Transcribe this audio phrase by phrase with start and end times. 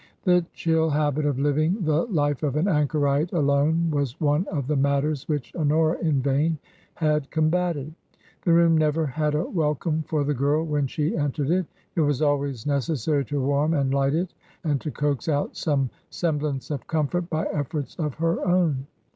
[0.23, 4.75] The chill habit of living the life of an anchorite alone was one of the
[4.75, 6.57] matters which Honora in vain
[6.95, 7.93] had combated.
[8.41, 12.19] The room never had a welcome for the girl when she entered it; it was
[12.23, 14.33] always necessary to warm and light it
[14.63, 18.87] and to coax out some semblance of comfort by efforts of her own.